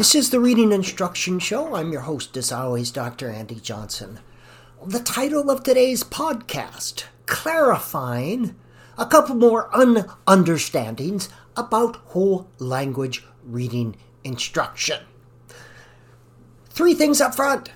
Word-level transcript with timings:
This 0.00 0.14
is 0.14 0.30
the 0.30 0.40
Reading 0.40 0.72
Instruction 0.72 1.38
Show. 1.38 1.74
I'm 1.74 1.92
your 1.92 2.00
host, 2.00 2.34
as 2.38 2.50
always, 2.50 2.90
Dr. 2.90 3.28
Andy 3.28 3.56
Johnson. 3.56 4.20
The 4.82 5.00
title 5.00 5.50
of 5.50 5.62
today's 5.62 6.02
podcast 6.02 7.04
clarifying 7.26 8.56
a 8.96 9.04
couple 9.04 9.34
more 9.34 9.68
ununderstandings 9.72 11.28
about 11.54 11.96
whole 11.96 12.48
language 12.58 13.26
reading 13.44 13.94
instruction. 14.24 15.02
Three 16.70 16.94
things 16.94 17.20
up 17.20 17.34
front. 17.34 17.70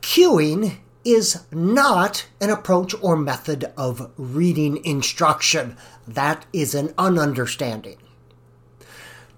Cueing 0.00 0.78
is 1.04 1.42
not 1.52 2.26
an 2.40 2.48
approach 2.48 2.94
or 3.02 3.18
method 3.18 3.70
of 3.76 4.10
reading 4.16 4.82
instruction. 4.82 5.76
That 6.08 6.46
is 6.54 6.74
an 6.74 6.88
ununderstanding. 6.94 7.98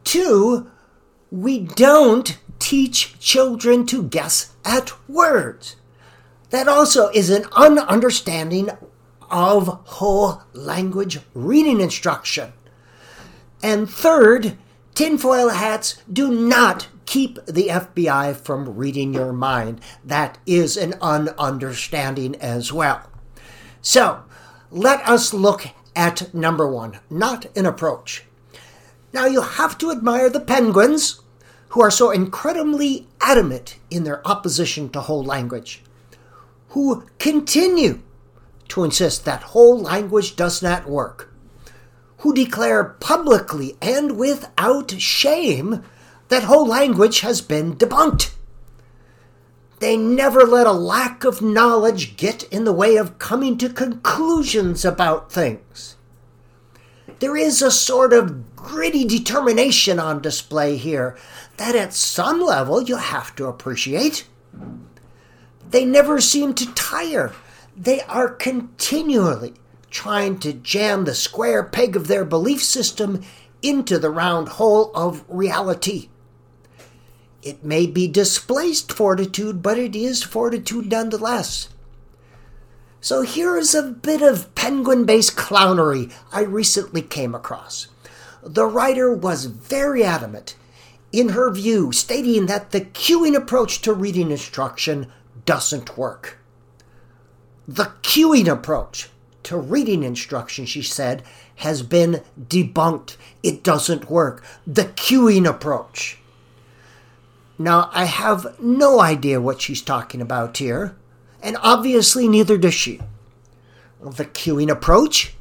Two, 0.04 0.70
we 1.30 1.60
don't 1.60 2.38
teach 2.58 3.18
children 3.18 3.86
to 3.86 4.02
guess 4.02 4.54
at 4.64 4.92
words. 5.08 5.76
That 6.50 6.68
also 6.68 7.08
is 7.10 7.30
an 7.30 7.42
ununderstanding 7.44 8.76
of 9.30 9.66
whole 9.84 10.42
language 10.52 11.20
reading 11.34 11.80
instruction. 11.80 12.52
And 13.62 13.90
third, 13.90 14.56
tinfoil 14.94 15.50
hats 15.50 16.02
do 16.10 16.30
not 16.30 16.88
keep 17.04 17.44
the 17.46 17.68
FBI 17.68 18.36
from 18.36 18.76
reading 18.76 19.12
your 19.12 19.32
mind. 19.32 19.80
That 20.04 20.38
is 20.46 20.76
an 20.76 20.92
ununderstanding 20.92 22.36
as 22.38 22.72
well. 22.72 23.02
So, 23.80 24.24
let 24.70 25.06
us 25.08 25.32
look 25.32 25.68
at 25.94 26.32
number 26.34 26.70
one, 26.70 26.98
not 27.10 27.46
an 27.56 27.66
approach. 27.66 28.24
Now, 29.12 29.26
you 29.26 29.42
have 29.42 29.78
to 29.78 29.90
admire 29.90 30.28
the 30.28 30.40
penguins, 30.40 31.20
who 31.70 31.82
are 31.82 31.90
so 31.90 32.10
incredibly 32.10 33.06
adamant 33.20 33.76
in 33.90 34.04
their 34.04 34.26
opposition 34.26 34.88
to 34.90 35.00
whole 35.00 35.24
language, 35.24 35.82
who 36.70 37.04
continue 37.18 38.00
to 38.68 38.84
insist 38.84 39.24
that 39.24 39.42
whole 39.42 39.78
language 39.78 40.36
does 40.36 40.62
not 40.62 40.88
work, 40.88 41.32
who 42.18 42.34
declare 42.34 42.84
publicly 42.84 43.76
and 43.80 44.16
without 44.18 44.90
shame 45.00 45.84
that 46.28 46.44
whole 46.44 46.66
language 46.66 47.20
has 47.20 47.40
been 47.40 47.76
debunked. 47.76 48.34
They 49.78 49.96
never 49.96 50.42
let 50.44 50.66
a 50.66 50.72
lack 50.72 51.24
of 51.24 51.40
knowledge 51.40 52.16
get 52.16 52.42
in 52.44 52.64
the 52.64 52.72
way 52.72 52.96
of 52.96 53.18
coming 53.18 53.56
to 53.58 53.68
conclusions 53.68 54.84
about 54.84 55.30
things. 55.30 55.96
There 57.20 57.36
is 57.36 57.62
a 57.62 57.70
sort 57.70 58.12
of 58.12 58.47
gritty 58.62 59.04
determination 59.04 59.98
on 59.98 60.20
display 60.20 60.76
here 60.76 61.16
that 61.56 61.74
at 61.74 61.94
some 61.94 62.40
level 62.40 62.82
you 62.82 62.96
have 62.96 63.34
to 63.36 63.46
appreciate. 63.46 64.26
They 65.70 65.84
never 65.84 66.20
seem 66.20 66.54
to 66.54 66.74
tire. 66.74 67.32
They 67.76 68.02
are 68.02 68.28
continually 68.28 69.54
trying 69.90 70.38
to 70.40 70.52
jam 70.52 71.04
the 71.04 71.14
square 71.14 71.62
peg 71.62 71.96
of 71.96 72.08
their 72.08 72.24
belief 72.24 72.62
system 72.62 73.22
into 73.62 73.98
the 73.98 74.10
round 74.10 74.48
hole 74.50 74.90
of 74.94 75.24
reality. 75.28 76.08
It 77.42 77.64
may 77.64 77.86
be 77.86 78.08
displaced 78.08 78.92
fortitude, 78.92 79.62
but 79.62 79.78
it 79.78 79.94
is 79.94 80.22
fortitude 80.22 80.90
nonetheless. 80.90 81.68
So 83.00 83.22
here 83.22 83.56
is 83.56 83.74
a 83.74 83.82
bit 83.82 84.22
of 84.22 84.54
penguin 84.54 85.04
based 85.04 85.36
clownery 85.36 86.12
I 86.32 86.42
recently 86.42 87.02
came 87.02 87.34
across. 87.34 87.88
The 88.42 88.66
writer 88.66 89.14
was 89.14 89.46
very 89.46 90.04
adamant 90.04 90.56
in 91.10 91.30
her 91.30 91.50
view, 91.50 91.92
stating 91.92 92.46
that 92.46 92.70
the 92.70 92.82
cueing 92.82 93.34
approach 93.34 93.80
to 93.82 93.92
reading 93.92 94.30
instruction 94.30 95.10
doesn't 95.44 95.96
work. 95.96 96.38
The 97.66 97.92
cueing 98.02 98.48
approach 98.48 99.08
to 99.44 99.56
reading 99.56 100.02
instruction, 100.02 100.66
she 100.66 100.82
said, 100.82 101.22
has 101.56 101.82
been 101.82 102.22
debunked. 102.38 103.16
It 103.42 103.62
doesn't 103.62 104.10
work. 104.10 104.44
The 104.66 104.84
cueing 104.84 105.48
approach. 105.48 106.18
Now, 107.58 107.90
I 107.92 108.04
have 108.04 108.60
no 108.60 109.00
idea 109.00 109.40
what 109.40 109.60
she's 109.60 109.82
talking 109.82 110.20
about 110.20 110.58
here 110.58 110.94
and 111.42 111.56
obviously 111.62 112.28
neither 112.28 112.58
does 112.58 112.74
she. 112.74 113.00
The 114.00 114.24
cueing 114.24 114.70
approach? 114.70 115.34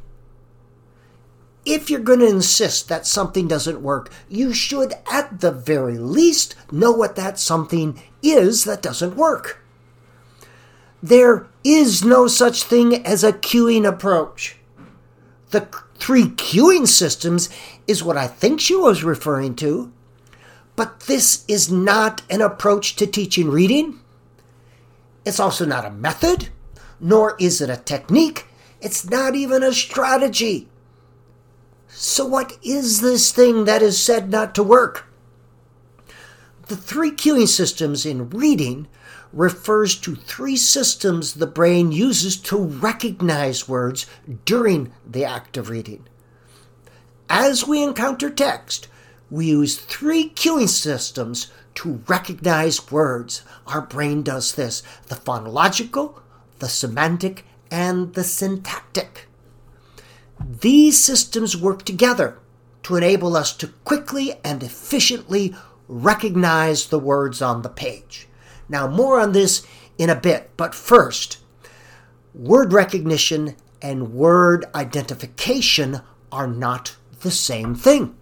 If 1.70 1.90
you're 1.90 2.00
going 2.00 2.20
to 2.20 2.28
insist 2.28 2.88
that 2.88 3.06
something 3.06 3.48
doesn't 3.48 3.82
work, 3.82 4.12
you 4.30 4.54
should 4.54 4.94
at 5.12 5.42
the 5.42 5.52
very 5.52 5.98
least 5.98 6.56
know 6.72 6.92
what 6.92 7.16
that 7.18 7.38
something 7.38 8.02
is 8.24 8.64
that 8.64 8.82
doesn't 8.82 9.18
work. 9.18 9.62
There 11.04 11.48
is 11.64 12.04
no 12.04 12.28
such 12.28 12.64
thing 12.64 13.06
as 13.06 13.24
a 13.24 13.34
cueing 13.34 13.86
approach. 13.88 14.56
The 15.52 15.68
three 15.96 16.28
cueing 16.28 16.88
systems 16.88 17.50
is 17.86 18.04
what 18.04 18.18
I 18.18 18.28
think 18.28 18.62
she 18.62 18.76
was 18.76 19.04
referring 19.04 19.56
to. 19.58 19.92
But 20.76 21.02
this 21.02 21.44
is 21.48 21.72
not 21.72 22.22
an 22.30 22.42
approach 22.42 22.96
to 22.96 23.06
teaching 23.06 23.50
reading 23.50 24.00
it's 25.28 25.42
also 25.42 25.66
not 25.66 25.84
a 25.84 25.92
method, 25.92 26.48
nor 27.02 27.36
is 27.38 27.60
it 27.60 27.70
a 27.70 27.76
technique. 27.76 28.46
It's 28.80 29.10
not 29.10 29.36
even 29.36 29.62
a 29.62 29.74
strategy. 29.74 30.70
So, 31.88 32.26
what 32.26 32.58
is 32.62 33.02
this 33.02 33.32
thing 33.32 33.66
that 33.66 33.82
is 33.82 34.02
said 34.02 34.30
not 34.30 34.54
to 34.56 34.64
work? 34.64 35.06
The 36.68 36.76
three 36.76 37.12
cueing 37.12 37.48
systems 37.48 38.06
in 38.06 38.30
reading 38.30 38.88
refers 39.32 39.96
to 40.00 40.16
three 40.16 40.58
systems 40.58 41.36
the 41.36 41.48
brain 41.48 41.92
uses 41.92 42.38
to 42.38 42.58
recognize 42.58 43.70
words 43.70 44.06
during 44.46 44.92
the 45.06 45.26
act 45.26 45.58
of 45.58 45.70
reading. 45.70 46.06
As 47.30 47.68
we 47.68 47.84
encounter 47.84 48.30
text, 48.30 48.88
we 49.30 49.48
use 49.48 49.78
three 49.78 50.30
cueing 50.30 50.70
systems 50.70 51.52
to 51.76 52.02
recognize 52.08 52.92
words. 52.92 53.44
Our 53.66 53.82
brain 53.82 54.24
does 54.24 54.56
this 54.56 54.82
the 55.08 55.16
phonological, 55.16 56.20
the 56.60 56.70
semantic, 56.70 57.46
and 57.70 58.14
the 58.14 58.24
syntactic. 58.24 59.27
These 60.40 61.04
systems 61.04 61.56
work 61.56 61.84
together 61.84 62.40
to 62.84 62.96
enable 62.96 63.36
us 63.36 63.56
to 63.58 63.68
quickly 63.68 64.36
and 64.44 64.64
efficiently 64.64 65.56
recognize 65.88 66.88
the 66.88 67.00
words 67.00 67.42
on 67.42 67.62
the 67.62 67.70
page. 67.70 68.28
Now, 68.70 68.88
more 68.88 69.20
on 69.20 69.32
this 69.32 69.66
in 69.98 70.10
a 70.10 70.16
bit, 70.16 70.52
but 70.58 70.76
first, 70.76 71.40
word 72.34 72.74
recognition 72.74 73.56
and 73.82 74.14
word 74.14 74.66
identification 74.76 76.02
are 76.32 76.48
not 76.48 76.96
the 77.22 77.32
same 77.32 77.76
thing. 77.76 78.16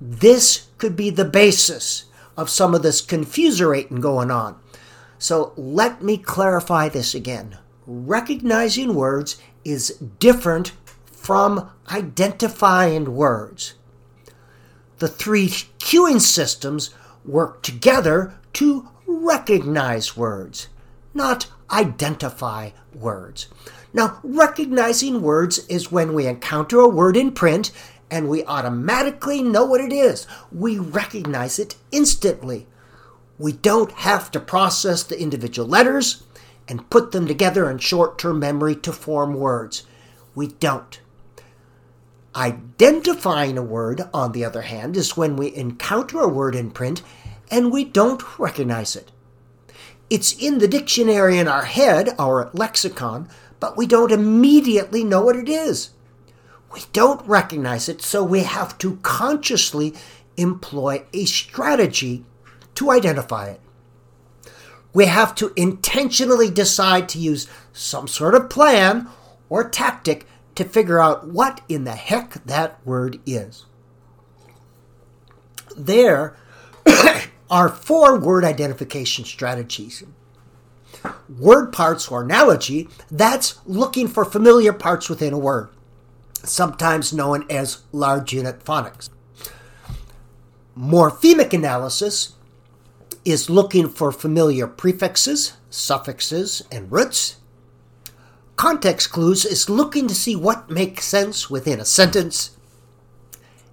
This 0.00 0.68
could 0.78 0.96
be 0.96 1.10
the 1.10 1.24
basis 1.24 2.06
of 2.36 2.48
some 2.48 2.74
of 2.74 2.82
this 2.82 3.00
confuserating 3.00 4.00
going 4.00 4.30
on. 4.30 4.58
So 5.18 5.52
let 5.56 6.02
me 6.02 6.16
clarify 6.16 6.88
this 6.88 7.14
again. 7.14 7.58
Recognizing 7.86 8.94
words 8.94 9.40
is 9.64 9.90
different 10.18 10.72
from 11.20 11.70
identifying 11.92 13.14
words. 13.14 13.74
The 15.00 15.08
three 15.08 15.48
cueing 15.78 16.18
systems 16.18 16.94
work 17.26 17.62
together 17.62 18.34
to 18.54 18.88
recognize 19.06 20.16
words, 20.16 20.68
not 21.12 21.46
identify 21.70 22.70
words. 22.94 23.48
Now, 23.92 24.18
recognizing 24.22 25.20
words 25.20 25.58
is 25.66 25.92
when 25.92 26.14
we 26.14 26.26
encounter 26.26 26.80
a 26.80 26.88
word 26.88 27.18
in 27.18 27.32
print 27.32 27.70
and 28.10 28.26
we 28.26 28.42
automatically 28.46 29.42
know 29.42 29.66
what 29.66 29.82
it 29.82 29.92
is. 29.92 30.26
We 30.50 30.78
recognize 30.78 31.58
it 31.58 31.76
instantly. 31.92 32.66
We 33.38 33.52
don't 33.52 33.92
have 33.92 34.30
to 34.30 34.40
process 34.40 35.02
the 35.02 35.20
individual 35.20 35.68
letters 35.68 36.22
and 36.66 36.88
put 36.88 37.12
them 37.12 37.26
together 37.26 37.70
in 37.70 37.76
short 37.76 38.18
term 38.18 38.38
memory 38.38 38.74
to 38.76 38.92
form 38.92 39.34
words. 39.34 39.82
We 40.34 40.46
don't. 40.48 40.98
Identifying 42.34 43.58
a 43.58 43.62
word, 43.62 44.02
on 44.14 44.32
the 44.32 44.44
other 44.44 44.62
hand, 44.62 44.96
is 44.96 45.16
when 45.16 45.36
we 45.36 45.54
encounter 45.54 46.20
a 46.20 46.28
word 46.28 46.54
in 46.54 46.70
print 46.70 47.02
and 47.50 47.72
we 47.72 47.84
don't 47.84 48.22
recognize 48.38 48.94
it. 48.94 49.10
It's 50.08 50.32
in 50.32 50.58
the 50.58 50.68
dictionary 50.68 51.38
in 51.38 51.48
our 51.48 51.64
head, 51.64 52.10
our 52.18 52.50
lexicon, 52.52 53.28
but 53.58 53.76
we 53.76 53.86
don't 53.86 54.12
immediately 54.12 55.04
know 55.04 55.22
what 55.22 55.36
it 55.36 55.48
is. 55.48 55.90
We 56.72 56.82
don't 56.92 57.26
recognize 57.26 57.88
it, 57.88 58.00
so 58.00 58.22
we 58.22 58.44
have 58.44 58.78
to 58.78 58.96
consciously 59.02 59.94
employ 60.36 61.04
a 61.12 61.24
strategy 61.24 62.24
to 62.76 62.90
identify 62.90 63.48
it. 63.48 63.60
We 64.92 65.06
have 65.06 65.34
to 65.36 65.52
intentionally 65.56 66.50
decide 66.50 67.08
to 67.10 67.18
use 67.18 67.48
some 67.72 68.08
sort 68.08 68.34
of 68.34 68.50
plan 68.50 69.08
or 69.48 69.68
tactic 69.68 70.26
to 70.60 70.68
figure 70.68 71.00
out 71.00 71.26
what 71.26 71.62
in 71.68 71.84
the 71.84 71.92
heck 71.92 72.44
that 72.44 72.84
word 72.86 73.18
is. 73.24 73.66
There, 75.76 76.36
are 77.50 77.68
four 77.68 78.18
word 78.18 78.44
identification 78.44 79.24
strategies. 79.24 80.04
Word 81.28 81.72
parts 81.72 82.08
or 82.08 82.22
analogy, 82.22 82.88
that's 83.10 83.58
looking 83.66 84.06
for 84.06 84.24
familiar 84.24 84.72
parts 84.72 85.08
within 85.08 85.32
a 85.32 85.38
word, 85.38 85.70
sometimes 86.44 87.12
known 87.12 87.46
as 87.48 87.82
large 87.90 88.32
unit 88.32 88.62
phonics. 88.64 89.08
Morphemic 90.76 91.52
analysis 91.52 92.34
is 93.24 93.50
looking 93.50 93.88
for 93.88 94.12
familiar 94.12 94.66
prefixes, 94.66 95.54
suffixes, 95.70 96.62
and 96.70 96.92
roots. 96.92 97.36
Context 98.60 99.10
clues 99.10 99.46
is 99.46 99.70
looking 99.70 100.06
to 100.06 100.14
see 100.14 100.36
what 100.36 100.68
makes 100.68 101.06
sense 101.06 101.48
within 101.48 101.80
a 101.80 101.84
sentence. 101.86 102.58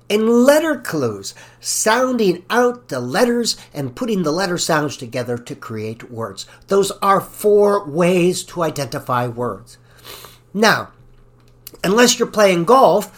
And 0.09 0.29
letter 0.29 0.77
clues, 0.79 1.35
sounding 1.59 2.45
out 2.49 2.87
the 2.87 3.01
letters 3.01 3.57
and 3.73 3.97
putting 3.97 4.23
the 4.23 4.31
letter 4.31 4.57
sounds 4.57 4.95
together 4.95 5.37
to 5.39 5.55
create 5.55 6.09
words. 6.09 6.45
Those 6.67 6.91
are 7.01 7.19
four 7.19 7.85
ways 7.85 8.45
to 8.45 8.63
identify 8.63 9.27
words. 9.27 9.77
Now, 10.53 10.93
unless 11.83 12.17
you're 12.17 12.29
playing 12.29 12.63
golf, 12.63 13.11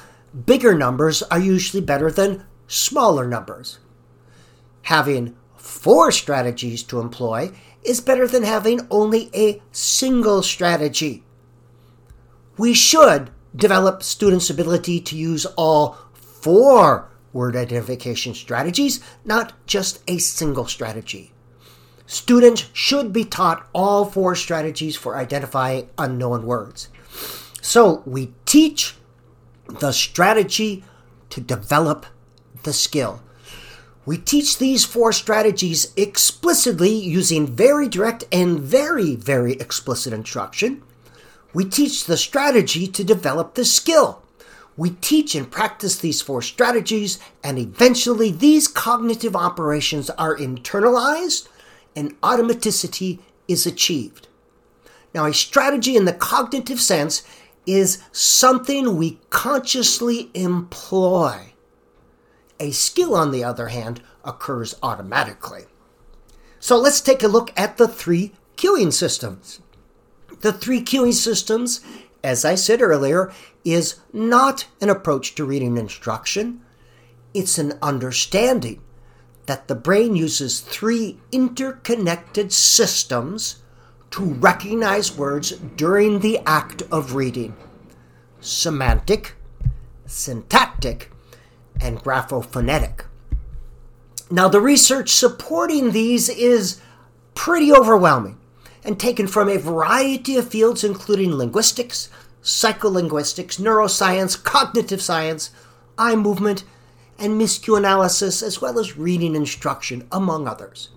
bigger 0.47 0.73
numbers 0.73 1.21
are 1.21 1.37
usually 1.37 1.83
better 1.83 2.09
than 2.09 2.45
smaller 2.65 3.27
numbers. 3.27 3.77
Having 4.81 5.37
four 5.55 6.11
strategies 6.11 6.81
to 6.85 6.99
employ 6.99 7.51
is 7.83 8.01
better 8.01 8.27
than 8.27 8.41
having 8.41 8.87
only 8.89 9.29
a 9.35 9.61
single 9.71 10.41
strategy. 10.41 11.25
We 12.59 12.73
should 12.73 13.29
develop 13.55 14.03
students' 14.03 14.49
ability 14.49 14.99
to 14.99 15.15
use 15.15 15.45
all 15.55 15.97
four 16.11 17.09
word 17.31 17.55
identification 17.55 18.33
strategies, 18.33 18.99
not 19.23 19.53
just 19.65 20.03
a 20.09 20.17
single 20.17 20.67
strategy. 20.67 21.31
Students 22.05 22.65
should 22.73 23.13
be 23.13 23.23
taught 23.23 23.65
all 23.73 24.03
four 24.03 24.35
strategies 24.35 24.97
for 24.97 25.15
identifying 25.15 25.89
unknown 25.97 26.45
words. 26.45 26.89
So 27.61 28.03
we 28.05 28.33
teach 28.45 28.95
the 29.79 29.93
strategy 29.93 30.83
to 31.29 31.39
develop 31.39 32.07
the 32.63 32.73
skill. 32.73 33.21
We 34.05 34.17
teach 34.17 34.57
these 34.57 34.83
four 34.83 35.13
strategies 35.13 35.93
explicitly 35.95 36.93
using 36.93 37.47
very 37.47 37.87
direct 37.87 38.25
and 38.33 38.59
very, 38.59 39.15
very 39.15 39.53
explicit 39.53 40.11
instruction. 40.11 40.83
We 41.53 41.65
teach 41.65 42.05
the 42.05 42.17
strategy 42.17 42.87
to 42.87 43.03
develop 43.03 43.55
the 43.55 43.65
skill. 43.65 44.21
We 44.77 44.91
teach 44.91 45.35
and 45.35 45.49
practice 45.49 45.97
these 45.97 46.21
four 46.21 46.41
strategies, 46.41 47.19
and 47.43 47.57
eventually 47.57 48.31
these 48.31 48.67
cognitive 48.67 49.35
operations 49.35 50.09
are 50.11 50.37
internalized 50.37 51.49
and 51.95 52.19
automaticity 52.21 53.19
is 53.47 53.65
achieved. 53.65 54.27
Now, 55.13 55.25
a 55.25 55.33
strategy 55.33 55.97
in 55.97 56.05
the 56.05 56.13
cognitive 56.13 56.79
sense 56.79 57.23
is 57.65 58.01
something 58.11 58.95
we 58.95 59.19
consciously 59.29 60.29
employ. 60.33 61.53
A 62.59 62.71
skill, 62.71 63.15
on 63.15 63.31
the 63.31 63.43
other 63.43 63.67
hand, 63.67 64.01
occurs 64.23 64.75
automatically. 64.83 65.65
So 66.59 66.77
let's 66.77 67.01
take 67.01 67.23
a 67.23 67.27
look 67.27 67.51
at 67.57 67.77
the 67.77 67.87
three 67.87 68.33
cueing 68.55 68.93
systems. 68.93 69.61
The 70.41 70.53
three 70.53 70.81
cueing 70.81 71.13
systems, 71.13 71.81
as 72.23 72.45
I 72.45 72.55
said 72.55 72.81
earlier, 72.81 73.31
is 73.65 73.99
not 74.13 74.67
an 74.79 74.89
approach 74.89 75.35
to 75.35 75.45
reading 75.45 75.77
instruction. 75.77 76.61
It's 77.33 77.57
an 77.57 77.77
understanding 77.81 78.81
that 79.47 79.67
the 79.67 79.75
brain 79.75 80.15
uses 80.15 80.61
three 80.61 81.19
interconnected 81.31 82.53
systems 82.53 83.61
to 84.11 84.23
recognize 84.23 85.15
words 85.15 85.51
during 85.51 86.19
the 86.19 86.39
act 86.45 86.83
of 86.91 87.15
reading 87.15 87.55
semantic, 88.41 89.35
syntactic, 90.05 91.11
and 91.81 91.99
graphophonetic. 91.99 93.01
Now, 94.31 94.47
the 94.47 94.61
research 94.61 95.09
supporting 95.09 95.91
these 95.91 96.29
is 96.29 96.79
pretty 97.35 97.73
overwhelming 97.73 98.38
and 98.89 98.99
taken 98.99 99.27
from 99.27 99.47
a 99.47 99.55
variety 99.55 100.35
of 100.35 100.49
fields, 100.49 100.83
including 100.83 101.35
linguistics, 101.35 102.09
psycholinguistics, 102.41 103.59
neuroscience, 103.59 104.43
cognitive 104.43 104.99
science, 104.99 105.51
eye 105.95 106.15
movement, 106.15 106.63
and 107.19 107.39
miscue 107.39 107.77
analysis, 107.77 108.41
as 108.41 108.59
well 108.61 108.79
as 108.79 108.97
reading 108.97 109.35
instruction, 109.35 110.07
among 110.11 110.47
others. 110.47 110.89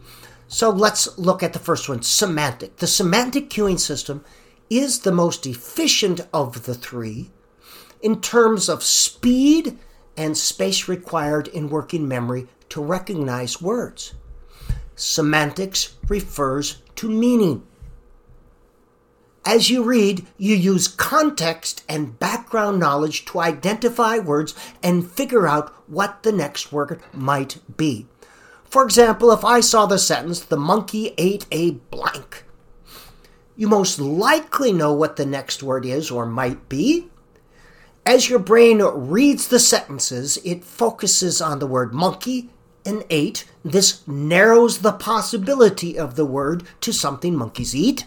So 0.49 0.71
let's 0.71 1.19
look 1.19 1.43
at 1.43 1.53
the 1.53 1.59
first 1.59 1.87
one 1.87 2.01
semantic. 2.01 2.79
The 2.79 2.87
semantic 2.87 3.51
cueing 3.51 3.79
system 3.79 4.25
is 4.71 5.01
the 5.01 5.13
most 5.13 5.45
efficient 5.47 6.27
of 6.33 6.65
the 6.65 6.75
three 6.75 7.31
in 8.01 8.23
terms 8.23 8.71
of 8.71 8.83
speed 8.83 9.79
and 10.17 10.35
space 10.39 10.89
required 10.89 11.47
in 11.49 11.69
working 11.69 12.09
memory 12.09 12.49
to 12.71 12.83
recognize 12.83 13.61
words. 13.61 14.15
Semantics 14.97 15.97
refers 16.09 16.81
to 16.97 17.11
meaning. 17.11 17.67
As 19.45 19.71
you 19.71 19.83
read, 19.83 20.27
you 20.39 20.55
use 20.55 20.87
context 20.89 21.83
and 21.89 22.19
background 22.19 22.79
knowledge 22.79 23.25
to 23.27 23.41
identify 23.41 24.19
words 24.19 24.55
and 24.83 25.11
figure 25.11 25.49
out 25.49 25.71
what 25.89 26.23
the 26.23 26.33
next 26.33 26.73
word 26.73 27.03
might 27.13 27.59
be. 27.77 28.07
For 28.65 28.85
example, 28.85 29.33
if 29.33 29.45
I 29.45 29.61
saw 29.61 29.87
the 29.87 29.99
sentence, 29.99 30.41
the 30.41 30.57
monkey 30.57 31.15
ate 31.19 31.47
a 31.51 31.73
blank, 31.73 32.45
you 33.57 33.69
most 33.69 33.99
likely 33.99 34.73
know 34.73 34.93
what 34.93 35.17
the 35.17 35.27
next 35.27 35.63
word 35.63 35.85
is 35.85 36.11
or 36.11 36.25
might 36.25 36.69
be 36.69 37.11
as 38.05 38.29
your 38.29 38.41
brain 38.41 38.83
reads 38.83 39.49
the 39.49 39.61
sentences, 39.61 40.39
it 40.45 40.65
focuses 40.65 41.41
on 41.41 41.61
the 41.61 41.67
word 41.67 41.95
monkey 41.95 42.51
and 42.85 43.05
ate. 43.11 43.45
This 43.65 44.07
narrows 44.09 44.81
the 44.81 44.93
possibility 44.93 45.97
of 45.97 46.17
the 46.17 46.27
word 46.27 46.65
to 46.81 46.93
something 46.93 47.37
monkeys 47.37 47.77
eat. 47.77 48.05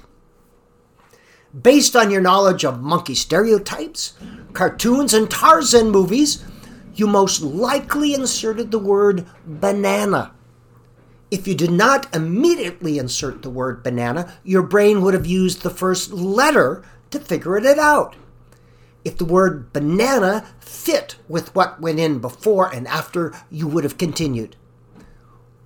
Based 1.62 1.96
on 1.96 2.12
your 2.12 2.22
knowledge 2.22 2.66
of 2.66 2.81
monkey 2.81 3.16
stereotypes, 3.16 4.13
cartoons, 4.54 5.13
and 5.13 5.30
Tarzan 5.30 5.90
movies, 5.90 6.44
you 6.94 7.07
most 7.07 7.42
likely 7.42 8.13
inserted 8.13 8.72
the 8.72 8.80
word 8.80 9.25
banana. 9.46 10.34
If 11.31 11.48
you 11.48 11.56
did 11.56 11.72
not 11.72 12.13
immediately 12.16 12.98
insert 12.98 13.41
the 13.41 13.50
word 13.50 13.84
banana, 13.84 14.34
your 14.44 14.63
brain 14.63 15.01
would 15.01 15.13
have 15.13 15.25
used 15.25 15.62
the 15.62 15.70
first 15.70 16.12
letter 16.12 16.84
to 17.12 17.20
figure 17.20 17.58
it 17.58 17.79
out 17.79 18.15
if 19.06 19.18
the 19.18 19.24
word 19.24 19.72
banana 19.72 20.48
fit 20.60 21.15
with 21.29 21.53
what 21.56 21.79
went 21.79 22.00
in 22.00 22.18
before 22.20 22.74
and 22.74 22.88
after, 22.88 23.32
you 23.51 23.68
would 23.68 23.84
have 23.84 24.00
continued. 24.00 24.56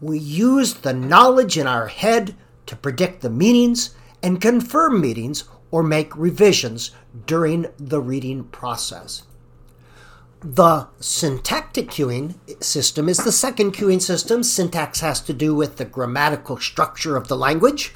We 0.02 0.20
use 0.20 0.76
the 0.76 0.94
knowledge 0.94 1.58
in 1.58 1.66
our 1.66 1.88
head 1.88 2.36
to 2.66 2.76
predict 2.76 3.22
the 3.22 3.30
meanings 3.30 3.96
and 4.22 4.42
confirm 4.42 5.00
meanings 5.00 5.46
or 5.72 5.84
make 5.84 6.16
revisions 6.16 6.92
during 7.26 7.68
the 7.78 8.02
reading 8.02 8.44
process. 8.46 9.24
The 10.42 10.88
syntactic 11.02 11.90
cueing 11.90 12.36
system 12.64 13.10
is 13.10 13.18
the 13.18 13.32
second 13.32 13.74
cueing 13.74 14.02
system. 14.02 14.42
Syntax 14.42 15.02
has 15.02 15.20
to 15.22 15.34
do 15.34 15.54
with 15.54 15.76
the 15.78 15.86
grammatical 15.86 16.58
structure 16.58 17.18
of 17.18 17.28
the 17.28 17.36
language. 17.36 17.94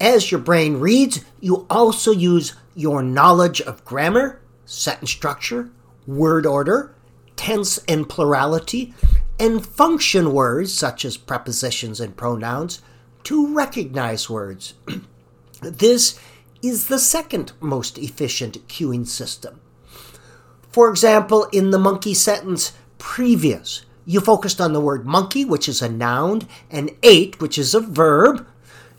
As 0.00 0.30
your 0.30 0.40
brain 0.40 0.80
reads, 0.80 1.22
you 1.38 1.66
also 1.68 2.12
use 2.12 2.54
your 2.74 3.02
knowledge 3.02 3.60
of 3.60 3.84
grammar 3.84 4.40
sentence 4.64 5.10
structure, 5.10 5.70
word 6.06 6.46
order, 6.46 6.94
tense 7.36 7.78
and 7.88 8.08
plurality, 8.08 8.94
and 9.38 9.64
function 9.66 10.32
words 10.32 10.72
such 10.72 11.04
as 11.04 11.16
prepositions 11.16 12.00
and 12.00 12.16
pronouns 12.16 12.80
to 13.24 13.54
recognize 13.54 14.30
words. 14.30 14.74
this 15.62 16.18
is 16.62 16.88
the 16.88 16.98
second 16.98 17.52
most 17.60 17.98
efficient 17.98 18.66
cueing 18.68 19.06
system. 19.06 19.60
For 20.70 20.88
example, 20.90 21.44
in 21.52 21.70
the 21.70 21.78
monkey 21.78 22.14
sentence 22.14 22.72
previous, 22.98 23.84
you 24.04 24.20
focused 24.20 24.60
on 24.60 24.72
the 24.72 24.80
word 24.80 25.06
monkey, 25.06 25.44
which 25.44 25.68
is 25.68 25.82
a 25.82 25.88
noun, 25.88 26.42
and 26.70 26.90
ate, 27.02 27.40
which 27.40 27.58
is 27.58 27.74
a 27.74 27.80
verb, 27.80 28.46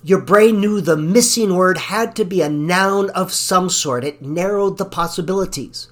your 0.03 0.19
brain 0.19 0.59
knew 0.59 0.81
the 0.81 0.97
missing 0.97 1.55
word 1.55 1.77
had 1.77 2.15
to 2.15 2.25
be 2.25 2.41
a 2.41 2.49
noun 2.49 3.11
of 3.11 3.31
some 3.31 3.69
sort. 3.69 4.03
It 4.03 4.21
narrowed 4.21 4.79
the 4.79 4.85
possibilities. 4.85 5.89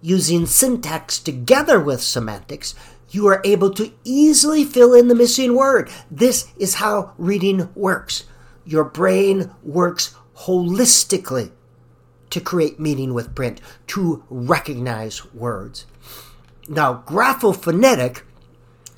Using 0.00 0.46
syntax 0.46 1.18
together 1.18 1.80
with 1.80 2.00
semantics, 2.00 2.76
you 3.10 3.26
are 3.26 3.42
able 3.44 3.70
to 3.70 3.92
easily 4.04 4.64
fill 4.64 4.94
in 4.94 5.08
the 5.08 5.14
missing 5.14 5.56
word. 5.56 5.90
This 6.08 6.52
is 6.56 6.74
how 6.74 7.14
reading 7.18 7.68
works. 7.74 8.24
Your 8.64 8.84
brain 8.84 9.50
works 9.64 10.14
holistically 10.40 11.50
to 12.30 12.40
create 12.40 12.80
meaning 12.80 13.14
with 13.14 13.34
print, 13.34 13.60
to 13.86 14.24
recognize 14.28 15.32
words. 15.32 15.86
Now, 16.68 17.04
graphophonetic 17.06 18.22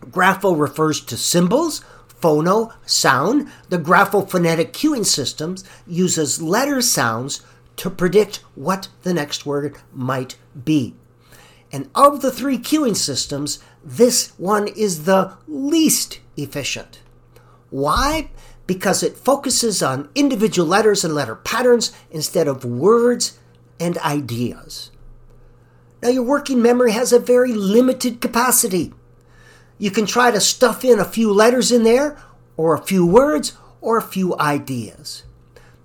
Grapho 0.06 0.58
refers 0.58 1.00
to 1.00 1.16
symbols, 1.16 1.84
phono, 2.20 2.72
sound. 2.86 3.48
The 3.68 3.78
graphophonetic 3.78 4.72
cueing 4.72 5.04
systems 5.04 5.64
uses 5.86 6.42
letter 6.42 6.80
sounds 6.80 7.42
to 7.76 7.90
predict 7.90 8.36
what 8.54 8.88
the 9.02 9.14
next 9.14 9.46
word 9.46 9.76
might 9.92 10.36
be. 10.64 10.94
And 11.70 11.90
of 11.94 12.22
the 12.22 12.32
three 12.32 12.58
cueing 12.58 12.96
systems, 12.96 13.58
this 13.84 14.32
one 14.38 14.68
is 14.68 15.04
the 15.04 15.36
least 15.46 16.20
efficient. 16.36 17.00
Why? 17.70 18.30
Because 18.68 19.02
it 19.02 19.16
focuses 19.16 19.82
on 19.82 20.10
individual 20.14 20.68
letters 20.68 21.02
and 21.02 21.14
letter 21.14 21.34
patterns 21.34 21.90
instead 22.12 22.46
of 22.46 22.64
words 22.64 23.36
and 23.80 23.98
ideas. 23.98 24.92
Now, 26.02 26.10
your 26.10 26.22
working 26.22 26.62
memory 26.62 26.92
has 26.92 27.12
a 27.12 27.18
very 27.18 27.52
limited 27.52 28.20
capacity. 28.20 28.92
You 29.78 29.90
can 29.90 30.06
try 30.06 30.30
to 30.30 30.40
stuff 30.40 30.84
in 30.84 31.00
a 31.00 31.04
few 31.04 31.32
letters 31.32 31.72
in 31.72 31.82
there, 31.82 32.18
or 32.56 32.74
a 32.74 32.82
few 32.82 33.06
words, 33.06 33.56
or 33.80 33.96
a 33.96 34.02
few 34.02 34.38
ideas. 34.38 35.24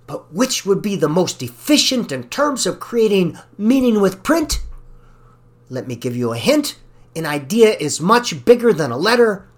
But 0.06 0.32
which 0.32 0.66
would 0.66 0.82
be 0.82 0.94
the 0.94 1.08
most 1.08 1.42
efficient 1.42 2.12
in 2.12 2.28
terms 2.28 2.66
of 2.66 2.80
creating 2.80 3.38
meaning 3.56 4.00
with 4.00 4.22
print? 4.22 4.62
Let 5.70 5.88
me 5.88 5.96
give 5.96 6.14
you 6.14 6.32
a 6.32 6.38
hint. 6.38 6.76
An 7.16 7.24
idea 7.24 7.70
is 7.80 8.00
much 8.00 8.44
bigger 8.44 8.72
than 8.72 8.90
a 8.90 8.98
letter. 8.98 9.48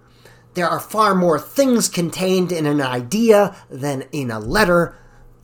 There 0.57 0.67
are 0.67 0.79
far 0.79 1.13
more 1.13 1.37
things 1.37 1.87
contained 1.87 2.51
in 2.51 2.65
an 2.65 2.81
idea 2.81 3.55
than 3.69 4.05
in 4.11 4.31
a 4.31 4.39
letter. 4.39 4.95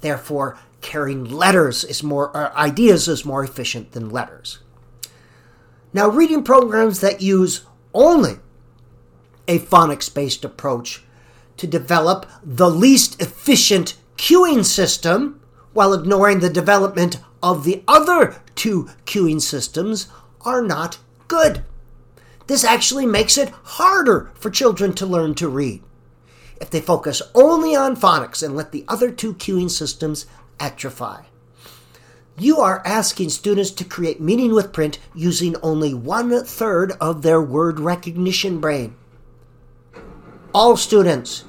Therefore, 0.01 0.57
carrying 0.81 1.25
letters 1.25 1.83
is 1.83 2.01
more, 2.01 2.35
ideas 2.57 3.07
is 3.07 3.23
more 3.23 3.43
efficient 3.43 3.91
than 3.91 4.09
letters. 4.09 4.57
Now, 5.93 6.07
reading 6.07 6.41
programs 6.41 6.99
that 7.01 7.21
use 7.21 7.61
only 7.93 8.39
a 9.47 9.59
phonics 9.59 10.11
based 10.11 10.43
approach 10.43 11.03
to 11.57 11.67
develop 11.67 12.25
the 12.43 12.71
least 12.71 13.21
efficient 13.21 13.93
cueing 14.17 14.65
system 14.65 15.39
while 15.73 15.93
ignoring 15.93 16.39
the 16.39 16.49
development 16.49 17.19
of 17.43 17.65
the 17.65 17.83
other 17.87 18.41
two 18.55 18.89
cueing 19.05 19.39
systems 19.39 20.07
are 20.41 20.63
not 20.63 20.97
good. 21.27 21.63
This 22.47 22.63
actually 22.63 23.05
makes 23.05 23.37
it 23.37 23.53
harder 23.63 24.31
for 24.35 24.49
children 24.49 24.93
to 24.93 25.05
learn 25.05 25.33
to 25.35 25.47
read. 25.47 25.81
If 26.59 26.69
they 26.69 26.81
focus 26.81 27.21
only 27.33 27.75
on 27.75 27.95
phonics 27.95 28.43
and 28.43 28.55
let 28.55 28.71
the 28.71 28.85
other 28.87 29.11
two 29.11 29.33
cueing 29.33 29.69
systems 29.69 30.25
atrophy 30.59 31.27
you 32.37 32.59
are 32.59 32.81
asking 32.85 33.29
students 33.29 33.71
to 33.71 33.83
create 33.83 34.19
meaning 34.19 34.53
with 34.53 34.73
print 34.73 34.99
using 35.13 35.55
only 35.61 35.93
one 35.93 36.43
third 36.43 36.93
of 36.99 37.21
their 37.21 37.41
word 37.41 37.79
recognition 37.79 38.59
brain. 38.59 38.95
All 40.53 40.75
students 40.75 41.45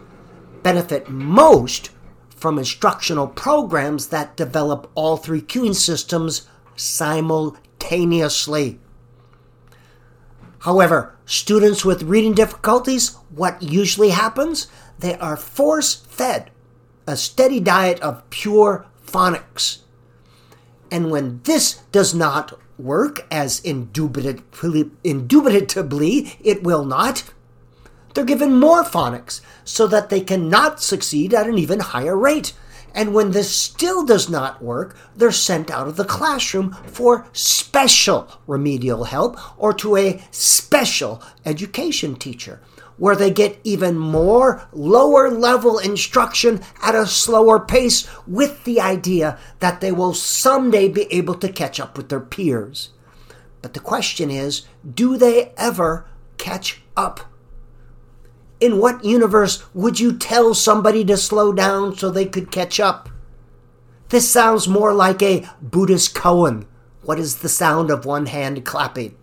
benefit 0.62 1.08
most 1.08 1.90
from 2.28 2.58
instructional 2.58 3.28
programs 3.28 4.08
that 4.08 4.36
develop 4.36 4.90
all 4.94 5.16
three 5.16 5.40
cueing 5.40 5.74
systems 5.74 6.46
simultaneously. 6.76 8.78
However, 10.64 11.16
students 11.24 11.84
with 11.84 12.02
reading 12.02 12.34
difficulties, 12.34 13.16
what 13.34 13.62
usually 13.62 14.10
happens? 14.10 14.66
They 14.98 15.16
are 15.16 15.36
force 15.36 15.94
fed 15.94 16.50
a 17.06 17.16
steady 17.16 17.60
diet 17.60 18.00
of 18.00 18.28
pure 18.30 18.86
phonics 19.06 19.80
and 20.94 21.10
when 21.10 21.40
this 21.42 21.80
does 21.90 22.14
not 22.14 22.56
work, 22.78 23.26
as 23.28 23.58
indubitably, 23.60 24.92
indubitably 25.02 26.38
it 26.40 26.62
will 26.62 26.84
not, 26.84 27.24
they're 28.14 28.24
given 28.24 28.60
more 28.60 28.84
phonics 28.84 29.40
so 29.64 29.88
that 29.88 30.08
they 30.08 30.20
cannot 30.20 30.80
succeed 30.80 31.34
at 31.34 31.48
an 31.48 31.58
even 31.58 31.80
higher 31.80 32.16
rate. 32.16 32.52
And 32.94 33.12
when 33.12 33.32
this 33.32 33.54
still 33.54 34.04
does 34.04 34.30
not 34.30 34.62
work, 34.62 34.96
they're 35.16 35.32
sent 35.32 35.70
out 35.70 35.88
of 35.88 35.96
the 35.96 36.04
classroom 36.04 36.72
for 36.86 37.26
special 37.32 38.30
remedial 38.46 39.04
help 39.04 39.36
or 39.60 39.74
to 39.74 39.96
a 39.96 40.22
special 40.30 41.20
education 41.44 42.14
teacher 42.14 42.60
where 42.96 43.16
they 43.16 43.30
get 43.30 43.58
even 43.64 43.98
more 43.98 44.68
lower 44.72 45.28
level 45.28 45.78
instruction 45.78 46.60
at 46.80 46.94
a 46.94 47.06
slower 47.06 47.58
pace 47.58 48.08
with 48.26 48.62
the 48.64 48.80
idea 48.80 49.36
that 49.58 49.80
they 49.80 49.90
will 49.90 50.14
someday 50.14 50.88
be 50.88 51.12
able 51.12 51.34
to 51.34 51.48
catch 51.48 51.80
up 51.80 51.96
with 51.96 52.08
their 52.08 52.20
peers. 52.20 52.90
But 53.62 53.74
the 53.74 53.80
question 53.80 54.30
is 54.30 54.66
do 54.94 55.16
they 55.16 55.52
ever 55.56 56.06
catch 56.38 56.82
up? 56.96 57.33
In 58.64 58.78
what 58.78 59.04
universe 59.04 59.62
would 59.74 60.00
you 60.00 60.16
tell 60.16 60.54
somebody 60.54 61.04
to 61.04 61.18
slow 61.18 61.52
down 61.52 61.94
so 61.98 62.08
they 62.08 62.24
could 62.24 62.50
catch 62.50 62.80
up? 62.80 63.10
This 64.08 64.26
sounds 64.26 64.66
more 64.66 64.94
like 64.94 65.22
a 65.22 65.46
Buddhist 65.60 66.14
koan. 66.14 66.66
What 67.02 67.18
is 67.18 67.36
the 67.36 67.50
sound 67.50 67.90
of 67.90 68.06
one 68.06 68.24
hand 68.24 68.64
clapping? 68.64 69.18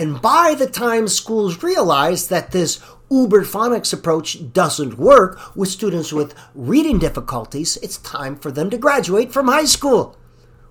And 0.00 0.20
by 0.20 0.56
the 0.58 0.66
time 0.66 1.06
schools 1.06 1.62
realize 1.62 2.26
that 2.26 2.50
this 2.50 2.80
uber 3.08 3.44
phonics 3.44 3.92
approach 3.92 4.52
doesn't 4.52 4.98
work 4.98 5.54
with 5.54 5.68
students 5.68 6.12
with 6.12 6.34
reading 6.56 6.98
difficulties, 6.98 7.76
it's 7.84 7.98
time 7.98 8.34
for 8.34 8.50
them 8.50 8.68
to 8.70 8.78
graduate 8.78 9.30
from 9.30 9.46
high 9.46 9.64
school. 9.64 10.18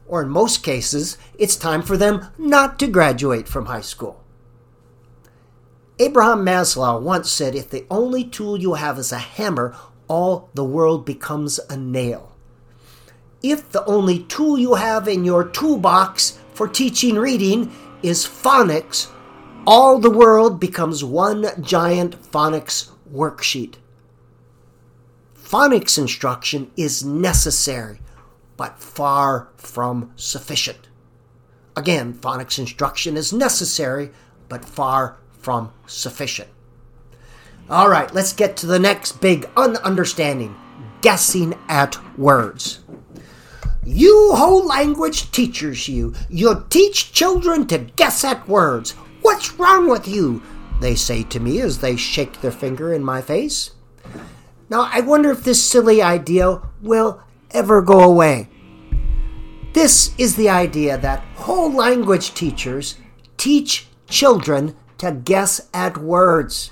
Or 0.06 0.24
in 0.24 0.28
most 0.28 0.64
cases, 0.64 1.18
it's 1.40 1.56
time 1.56 1.82
for 1.82 1.96
them 1.96 2.28
not 2.38 2.78
to 2.80 2.88
graduate 2.88 3.48
from 3.48 3.68
high 3.68 3.80
school. 3.80 4.25
Abraham 5.98 6.46
Maslow 6.46 7.02
once 7.02 7.32
said 7.32 7.56
if 7.56 7.70
the 7.70 7.86
only 7.90 8.26
tool 8.26 8.60
you 8.60 8.74
have 8.74 9.00
is 9.00 9.14
a 9.14 9.18
hammer, 9.18 9.76
all 10.10 10.50
the 10.54 10.64
world 10.64 11.06
becomes 11.06 11.58
a 11.70 11.78
nail. 11.78 12.36
If 13.42 13.72
the 13.72 13.86
only 13.86 14.24
tool 14.24 14.60
you 14.60 14.74
have 14.74 15.08
in 15.08 15.24
your 15.24 15.46
toolbox 15.46 16.38
for 16.54 16.68
teaching 16.68 17.16
reading 17.16 17.72
is 18.04 18.26
phonics, 18.26 19.10
all 19.66 19.98
the 20.00 20.10
world 20.10 20.60
becomes 20.60 21.04
one 21.04 21.48
giant 21.62 22.22
phonics 22.22 22.92
worksheet. 23.12 23.76
Phonics 25.38 25.98
instruction 25.98 26.72
is 26.76 27.06
necessary, 27.06 28.02
but 28.58 28.80
far 28.80 29.50
from 29.56 30.12
sufficient. 30.18 30.90
Again, 31.78 32.14
phonics 32.14 32.60
instruction 32.60 33.16
is 33.16 33.32
necessary, 33.32 34.12
but 34.50 34.66
far 34.66 35.18
from 35.46 35.72
sufficient. 35.86 36.50
All 37.70 37.88
right, 37.88 38.12
let's 38.16 38.34
get 38.34 38.58
to 38.58 38.66
the 38.66 38.80
next 38.80 39.22
big 39.22 39.44
ununderstanding 39.54 40.56
guessing 41.02 41.54
at 41.70 42.00
words. 42.18 42.80
You 43.84 44.32
whole 44.34 44.66
language 44.66 45.30
teachers, 45.30 45.88
you, 45.88 46.16
you 46.32 46.66
teach 46.72 47.14
children 47.14 47.68
to 47.68 47.78
guess 47.78 48.24
at 48.24 48.48
words. 48.48 48.94
What's 49.22 49.54
wrong 49.54 49.88
with 49.88 50.08
you? 50.08 50.42
They 50.82 50.96
say 50.96 51.22
to 51.26 51.40
me 51.40 51.62
as 51.62 51.78
they 51.78 51.96
shake 51.96 52.42
their 52.42 52.50
finger 52.50 52.92
in 52.92 53.04
my 53.04 53.22
face. 53.22 53.70
Now, 54.68 54.90
I 54.92 55.02
wonder 55.02 55.30
if 55.30 55.44
this 55.44 55.64
silly 55.64 56.02
idea 56.02 56.60
will 56.82 57.22
ever 57.52 57.84
go 57.84 58.00
away. 58.02 58.50
This 59.74 60.16
is 60.18 60.38
the 60.38 60.50
idea 60.50 60.98
that 60.98 61.24
whole 61.36 61.72
language 61.72 62.34
teachers 62.34 62.96
teach 63.38 63.86
children 64.08 64.76
to 64.98 65.12
guess 65.12 65.68
at 65.74 65.98
words. 65.98 66.72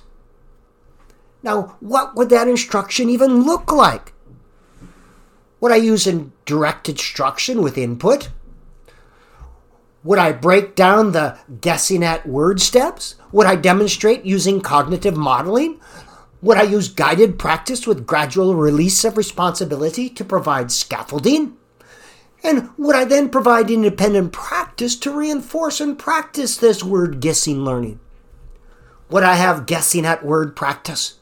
Now, 1.41 1.75
what 1.79 2.15
would 2.15 2.29
that 2.29 2.47
instruction 2.47 3.09
even 3.09 3.43
look 3.43 3.71
like? 3.71 4.13
Would 5.59 5.71
I 5.71 5.77
use 5.77 6.07
a 6.07 6.29
direct 6.45 6.89
instruction 6.89 7.61
with 7.61 7.77
input? 7.77 8.29
Would 10.03 10.19
I 10.19 10.33
break 10.33 10.75
down 10.75 11.11
the 11.11 11.37
guessing 11.61 12.03
at 12.03 12.27
word 12.27 12.61
steps? 12.61 13.15
Would 13.31 13.47
I 13.47 13.55
demonstrate 13.55 14.25
using 14.25 14.59
cognitive 14.59 15.15
modeling? 15.15 15.79
Would 16.41 16.57
I 16.57 16.63
use 16.63 16.89
guided 16.89 17.39
practice 17.39 17.87
with 17.87 18.05
gradual 18.05 18.55
release 18.55 19.05
of 19.05 19.15
responsibility 19.15 20.09
to 20.09 20.25
provide 20.25 20.73
scaffolding? 20.73 21.55
And 22.43 22.69
would 22.77 22.97
I 22.97 23.05
then 23.05 23.29
provide 23.29 23.71
independent 23.71 24.33
practice 24.33 24.97
to 24.97 25.17
reinforce 25.17 25.79
and 25.79 25.97
practice 25.97 26.57
this 26.57 26.83
word 26.83 27.21
guessing 27.21 27.63
learning? 27.63 28.01
Would 29.09 29.23
I 29.23 29.35
have 29.35 29.65
guessing 29.65 30.05
at 30.05 30.25
word 30.25 30.55
practice? 30.55 31.19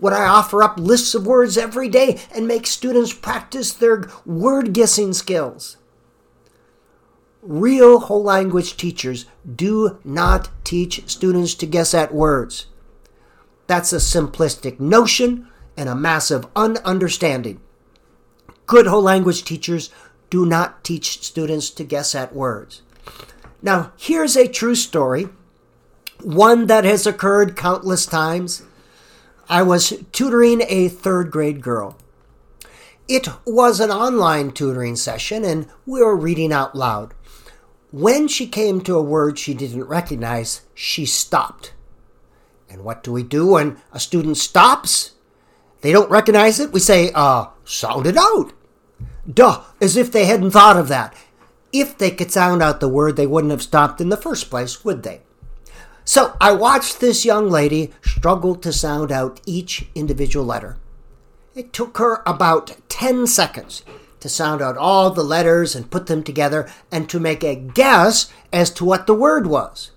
Would 0.00 0.12
I 0.12 0.26
offer 0.26 0.62
up 0.62 0.78
lists 0.78 1.14
of 1.14 1.26
words 1.26 1.58
every 1.58 1.88
day 1.88 2.20
and 2.34 2.46
make 2.46 2.66
students 2.66 3.12
practice 3.12 3.72
their 3.72 4.08
word 4.24 4.72
guessing 4.72 5.12
skills? 5.12 5.76
real 7.42 8.00
whole 8.00 8.22
language 8.22 8.76
teachers 8.76 9.26
do 9.56 9.98
not 10.04 10.50
teach 10.64 11.08
students 11.08 11.54
to 11.54 11.66
guess 11.66 11.94
at 11.94 12.14
words. 12.14 12.66
That's 13.66 13.92
a 13.92 13.96
simplistic 13.96 14.80
notion 14.80 15.48
and 15.76 15.88
a 15.88 15.94
massive 15.94 16.52
ununderstanding. 16.54 17.58
Good 18.66 18.86
whole 18.86 19.02
language 19.02 19.44
teachers 19.44 19.90
do 20.30 20.44
not 20.44 20.84
teach 20.84 21.24
students 21.24 21.70
to 21.70 21.84
guess 21.84 22.14
at 22.14 22.34
words. 22.34 22.82
Now, 23.62 23.92
here's 23.96 24.36
a 24.36 24.46
true 24.46 24.74
story 24.74 25.28
one 26.22 26.66
that 26.66 26.84
has 26.84 27.06
occurred 27.06 27.56
countless 27.56 28.06
times. 28.06 28.62
I 29.48 29.62
was 29.62 29.92
tutoring 30.12 30.62
a 30.68 30.88
third 30.88 31.30
grade 31.30 31.62
girl. 31.62 31.96
It 33.08 33.28
was 33.46 33.80
an 33.80 33.90
online 33.90 34.52
tutoring 34.52 34.96
session 34.96 35.44
and 35.44 35.68
we 35.86 36.02
were 36.02 36.16
reading 36.16 36.52
out 36.52 36.74
loud. 36.74 37.14
When 37.90 38.28
she 38.28 38.46
came 38.46 38.82
to 38.82 38.98
a 38.98 39.02
word 39.02 39.38
she 39.38 39.54
didn't 39.54 39.84
recognize, 39.84 40.62
she 40.74 41.06
stopped. 41.06 41.72
And 42.68 42.84
what 42.84 43.02
do 43.02 43.12
we 43.12 43.22
do 43.22 43.46
when 43.46 43.78
a 43.92 43.98
student 43.98 44.36
stops? 44.36 45.12
They 45.80 45.92
don't 45.92 46.10
recognize 46.10 46.60
it. 46.60 46.72
We 46.72 46.80
say, 46.80 47.10
uh, 47.14 47.46
sound 47.64 48.06
it 48.06 48.16
out. 48.18 48.52
Duh, 49.32 49.62
as 49.80 49.96
if 49.96 50.12
they 50.12 50.26
hadn't 50.26 50.50
thought 50.50 50.76
of 50.76 50.88
that. 50.88 51.14
If 51.72 51.96
they 51.96 52.10
could 52.10 52.30
sound 52.30 52.62
out 52.62 52.80
the 52.80 52.88
word, 52.88 53.16
they 53.16 53.26
wouldn't 53.26 53.50
have 53.52 53.62
stopped 53.62 54.00
in 54.00 54.10
the 54.10 54.16
first 54.16 54.50
place, 54.50 54.84
would 54.84 55.02
they? 55.02 55.22
So 56.08 56.34
I 56.40 56.52
watched 56.52 57.00
this 57.00 57.26
young 57.26 57.50
lady 57.50 57.92
struggle 58.00 58.54
to 58.54 58.72
sound 58.72 59.12
out 59.12 59.42
each 59.44 59.88
individual 59.94 60.42
letter. 60.42 60.78
It 61.54 61.70
took 61.70 61.98
her 61.98 62.22
about 62.24 62.74
10 62.88 63.26
seconds 63.26 63.82
to 64.20 64.28
sound 64.30 64.62
out 64.62 64.78
all 64.78 65.10
the 65.10 65.22
letters 65.22 65.76
and 65.76 65.90
put 65.90 66.06
them 66.06 66.22
together 66.22 66.66
and 66.90 67.10
to 67.10 67.20
make 67.20 67.44
a 67.44 67.54
guess 67.54 68.32
as 68.54 68.70
to 68.70 68.86
what 68.86 69.06
the 69.06 69.12
word 69.12 69.48
was. 69.48 69.90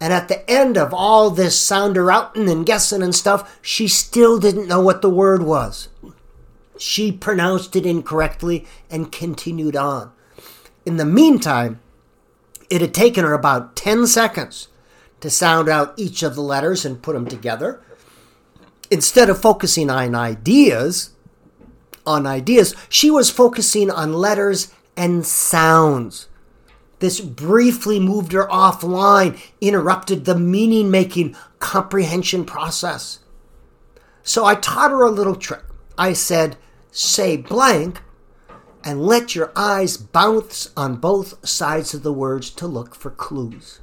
And 0.00 0.14
at 0.14 0.28
the 0.28 0.50
end 0.50 0.78
of 0.78 0.94
all 0.94 1.28
this 1.28 1.60
sounder 1.60 2.10
outing 2.10 2.48
and 2.48 2.64
guessing 2.64 3.02
and 3.02 3.14
stuff, 3.14 3.58
she 3.60 3.86
still 3.86 4.38
didn't 4.38 4.66
know 4.66 4.80
what 4.80 5.02
the 5.02 5.10
word 5.10 5.42
was. 5.42 5.88
She 6.78 7.12
pronounced 7.12 7.76
it 7.76 7.84
incorrectly 7.84 8.64
and 8.88 9.12
continued 9.12 9.76
on. 9.76 10.10
In 10.86 10.96
the 10.96 11.04
meantime, 11.04 11.80
it 12.70 12.80
had 12.80 12.94
taken 12.94 13.24
her 13.24 13.34
about 13.34 13.76
10 13.76 14.06
seconds 14.06 14.68
to 15.20 15.30
sound 15.30 15.68
out 15.68 15.94
each 15.96 16.22
of 16.22 16.34
the 16.34 16.42
letters 16.42 16.84
and 16.84 17.02
put 17.02 17.14
them 17.14 17.26
together. 17.26 17.82
Instead 18.90 19.28
of 19.28 19.40
focusing 19.40 19.90
on 19.90 20.14
ideas, 20.14 21.10
on 22.06 22.26
ideas, 22.26 22.74
she 22.88 23.10
was 23.10 23.30
focusing 23.30 23.90
on 23.90 24.12
letters 24.12 24.72
and 24.96 25.26
sounds. 25.26 26.28
This 27.00 27.20
briefly 27.20 28.00
moved 28.00 28.32
her 28.32 28.46
offline, 28.48 29.38
interrupted 29.60 30.24
the 30.24 30.38
meaning 30.38 30.90
making 30.90 31.36
comprehension 31.58 32.44
process. 32.44 33.20
So 34.22 34.44
I 34.44 34.56
taught 34.56 34.90
her 34.90 35.02
a 35.02 35.10
little 35.10 35.36
trick. 35.36 35.62
I 35.96 36.12
said, 36.12 36.56
say 36.90 37.36
blank 37.36 38.02
and 38.84 39.04
let 39.04 39.34
your 39.34 39.52
eyes 39.54 39.96
bounce 39.96 40.70
on 40.76 40.96
both 40.96 41.46
sides 41.46 41.94
of 41.94 42.02
the 42.02 42.12
words 42.12 42.50
to 42.50 42.66
look 42.66 42.94
for 42.94 43.10
clues. 43.10 43.80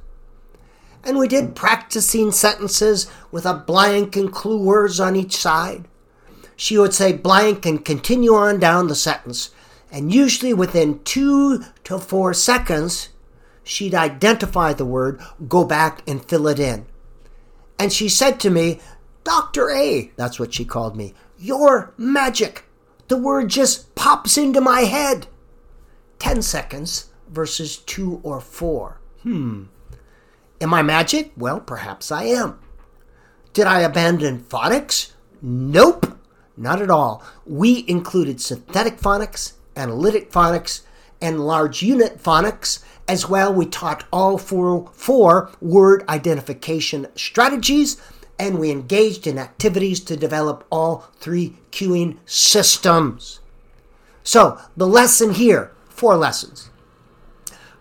And 1.06 1.16
we 1.18 1.28
did 1.28 1.54
practicing 1.54 2.32
sentences 2.32 3.06
with 3.30 3.46
a 3.46 3.54
blank 3.54 4.16
and 4.16 4.32
clue 4.32 4.62
words 4.62 5.00
on 5.00 5.16
each 5.16 5.36
side. 5.36 5.86
She 6.56 6.76
would 6.76 6.92
say 6.92 7.12
blank 7.12 7.64
and 7.64 7.84
continue 7.84 8.34
on 8.34 8.58
down 8.58 8.88
the 8.88 8.94
sentence 8.94 9.50
and 9.90 10.12
usually 10.12 10.52
within 10.52 11.02
two 11.04 11.62
to 11.84 11.98
four 11.98 12.34
seconds, 12.34 13.10
she'd 13.62 13.94
identify 13.94 14.72
the 14.72 14.84
word, 14.84 15.20
go 15.48 15.64
back 15.64 16.02
and 16.06 16.24
fill 16.24 16.48
it 16.48 16.58
in. 16.58 16.86
And 17.78 17.92
she 17.92 18.08
said 18.08 18.40
to 18.40 18.50
me, 18.50 18.80
Dr. 19.24 19.70
A, 19.70 20.10
that's 20.16 20.38
what 20.38 20.54
she 20.54 20.64
called 20.64 20.96
me, 20.96 21.14
you're 21.38 21.92
magic. 21.96 22.64
The 23.08 23.16
word 23.16 23.48
just 23.48 23.94
pops 23.94 24.36
into 24.36 24.60
my 24.60 24.80
head. 24.80 25.28
10 26.18 26.42
seconds 26.42 27.10
versus 27.28 27.76
two 27.76 28.20
or 28.22 28.40
four. 28.40 29.00
Hmm. 29.22 29.64
Am 30.60 30.72
I 30.72 30.82
magic? 30.82 31.32
Well, 31.36 31.60
perhaps 31.60 32.10
I 32.10 32.24
am. 32.24 32.58
Did 33.52 33.66
I 33.66 33.80
abandon 33.80 34.40
phonics? 34.40 35.12
Nope, 35.42 36.18
not 36.56 36.80
at 36.80 36.90
all. 36.90 37.22
We 37.44 37.84
included 37.88 38.40
synthetic 38.40 38.98
phonics 38.98 39.52
analytic 39.76 40.32
phonics, 40.32 40.80
and 41.20 41.40
large 41.40 41.82
unit 41.82 42.22
phonics. 42.22 42.82
As 43.08 43.28
well, 43.28 43.52
we 43.52 43.66
taught 43.66 44.04
all 44.12 44.36
four, 44.38 44.90
four 44.92 45.50
word 45.60 46.04
identification 46.08 47.06
strategies, 47.14 48.00
and 48.38 48.58
we 48.58 48.70
engaged 48.70 49.26
in 49.26 49.38
activities 49.38 50.00
to 50.00 50.16
develop 50.16 50.66
all 50.70 51.08
three 51.20 51.56
cueing 51.70 52.16
systems. 52.26 53.40
So, 54.24 54.60
the 54.76 54.88
lesson 54.88 55.34
here 55.34 55.72
four 55.88 56.16
lessons. 56.16 56.68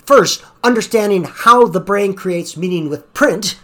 First, 0.05 0.43
understanding 0.63 1.23
how 1.23 1.67
the 1.67 1.79
brain 1.79 2.13
creates 2.13 2.55
meaning 2.55 2.89
with 2.89 3.11
print 3.13 3.59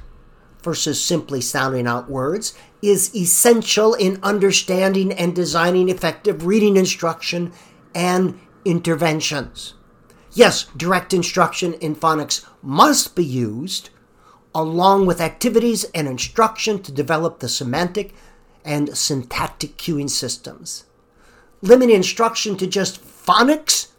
versus 0.63 1.03
simply 1.03 1.41
sounding 1.41 1.87
out 1.87 2.09
words 2.09 2.55
is 2.81 3.15
essential 3.15 3.93
in 3.93 4.19
understanding 4.23 5.11
and 5.11 5.35
designing 5.35 5.87
effective 5.87 6.45
reading 6.45 6.77
instruction 6.77 7.53
and 7.93 8.39
interventions. 8.65 9.75
Yes, 10.33 10.65
direct 10.75 11.13
instruction 11.13 11.73
in 11.75 11.95
phonics 11.95 12.45
must 12.61 13.15
be 13.15 13.25
used 13.25 13.89
along 14.55 15.05
with 15.05 15.21
activities 15.21 15.83
and 15.93 16.07
instruction 16.07 16.81
to 16.81 16.91
develop 16.91 17.39
the 17.39 17.49
semantic 17.49 18.13
and 18.65 18.95
syntactic 18.97 19.77
cueing 19.77 20.09
systems. 20.09 20.85
Limiting 21.61 21.95
instruction 21.95 22.57
to 22.57 22.67
just 22.67 23.03
phonics 23.03 23.89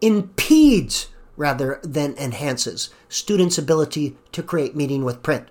impedes 0.00 1.08
rather 1.36 1.80
than 1.82 2.14
enhances 2.16 2.90
students' 3.08 3.58
ability 3.58 4.16
to 4.32 4.42
create 4.42 4.76
meaning 4.76 5.04
with 5.04 5.22
print. 5.22 5.48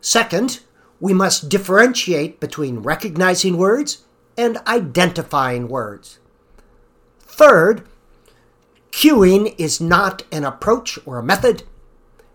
Second, 0.00 0.60
we 1.00 1.12
must 1.12 1.48
differentiate 1.48 2.40
between 2.40 2.78
recognizing 2.78 3.56
words 3.56 4.04
and 4.36 4.58
identifying 4.66 5.68
words. 5.68 6.18
Third, 7.20 7.86
cueing 8.92 9.54
is 9.58 9.80
not 9.80 10.22
an 10.30 10.44
approach 10.44 10.98
or 11.04 11.18
a 11.18 11.22
method. 11.22 11.64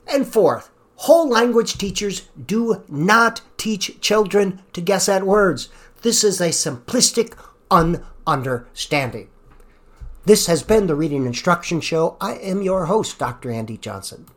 And 0.08 0.28
fourth, 0.28 0.70
whole 0.96 1.30
language 1.30 1.78
teachers 1.78 2.28
do 2.46 2.84
not 2.90 3.42
teach 3.58 4.02
children 4.02 4.62
to 4.74 4.82
guess 4.82 5.08
at 5.08 5.26
words. 5.26 5.70
This 6.02 6.24
is 6.24 6.42
a 6.42 6.50
simplistic 6.50 7.34
ununderstanding. 7.72 9.28
This 10.30 10.46
has 10.46 10.62
been 10.62 10.86
the 10.86 10.94
Reading 10.94 11.26
Instruction 11.26 11.82
Show. 11.82 12.16
I 12.22 12.36
am 12.36 12.62
your 12.62 12.86
host, 12.86 13.18
Dr. 13.18 13.50
Andy 13.50 13.78
Johnson. 13.78 14.28